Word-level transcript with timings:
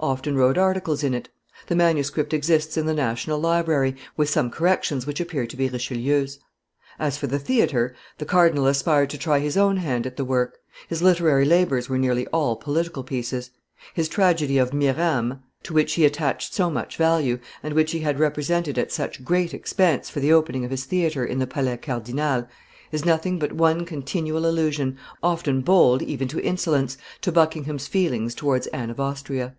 often 0.00 0.34
wrote 0.36 0.56
articles 0.56 1.04
in 1.04 1.12
it; 1.12 1.28
the 1.66 1.76
manuscript 1.76 2.32
exists 2.32 2.76
in 2.78 2.86
the 2.86 2.94
National 2.94 3.38
Library, 3.38 3.94
with 4.16 4.28
some 4.28 4.50
corrections 4.50 5.06
which 5.06 5.20
appear 5.20 5.46
to 5.46 5.56
be 5.56 5.68
Richelieu's. 5.68 6.40
As 6.98 7.18
for 7.18 7.26
the 7.26 7.38
theatre, 7.38 7.94
the 8.16 8.24
cardinal 8.24 8.66
aspired 8.66 9.10
to 9.10 9.18
try 9.18 9.38
his 9.38 9.56
own 9.56 9.76
hand 9.76 10.06
at 10.06 10.16
the 10.16 10.24
work; 10.24 10.56
his 10.88 11.02
literary 11.02 11.44
labors 11.44 11.88
were 11.90 11.98
nearly 11.98 12.26
all 12.28 12.56
political 12.56 13.04
pieces; 13.04 13.50
his 13.92 14.08
tragedy 14.08 14.56
of 14.56 14.72
Mirame, 14.72 15.40
to 15.62 15.74
which 15.74 15.92
he 15.92 16.06
attached 16.06 16.54
so 16.54 16.70
much 16.70 16.96
value, 16.96 17.38
and 17.62 17.74
which 17.74 17.92
he 17.92 18.00
had 18.00 18.18
represented 18.18 18.78
at 18.78 18.90
such 18.90 19.22
great 19.22 19.52
expense 19.52 20.08
for 20.08 20.20
the 20.20 20.32
opening 20.32 20.64
of 20.64 20.70
his 20.70 20.84
theatre 20.84 21.24
in 21.24 21.38
the 21.38 21.46
Palais 21.46 21.76
Cardinal, 21.76 22.48
is 22.90 23.04
nothing 23.04 23.38
but 23.38 23.52
one 23.52 23.84
continual 23.84 24.46
allusion, 24.46 24.96
often 25.22 25.60
bold 25.60 26.00
even 26.02 26.26
to 26.28 26.40
insolence, 26.42 26.96
to 27.20 27.30
Buckingham's 27.30 27.86
feelings 27.86 28.34
towards 28.34 28.66
Anne 28.68 28.90
of 28.90 28.98
Austria. 28.98 29.54